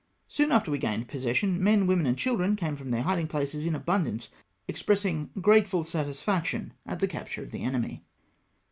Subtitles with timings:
[0.27, 3.75] Soon after we gained possession, men, women, and children came from their hiding places in
[3.75, 4.29] abundance,
[4.67, 8.01] expressing grateful satisfaction at the capture of the enemy.